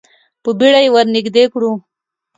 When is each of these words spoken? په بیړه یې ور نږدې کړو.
په 0.43 0.49
بیړه 0.59 0.79
یې 0.83 0.89
ور 0.93 1.07
نږدې 1.15 1.43
کړو. 1.53 1.71